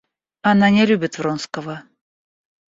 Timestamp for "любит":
0.87-1.19